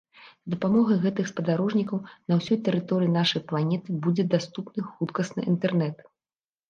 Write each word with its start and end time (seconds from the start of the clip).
З 0.45 0.49
дапамогай 0.53 0.97
гэтых 1.03 1.25
спадарожнікаў 1.31 1.99
на 2.33 2.39
ўсёй 2.41 2.57
тэрыторыі 2.69 3.13
нашай 3.19 3.41
планеты 3.51 3.89
будзе 4.07 4.23
даступны 4.33 4.81
хуткасны 4.91 5.41
інтэрнэт. 5.53 5.97